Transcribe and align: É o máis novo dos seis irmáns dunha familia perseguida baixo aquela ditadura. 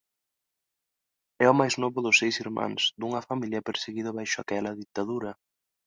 É 1.45 1.47
o 1.53 1.57
máis 1.59 1.75
novo 1.83 1.99
dos 2.05 2.17
seis 2.21 2.35
irmáns 2.45 2.81
dunha 2.99 3.25
familia 3.29 3.65
perseguida 3.67 4.15
baixo 4.17 4.37
aquela 4.39 4.77
ditadura. 4.81 5.31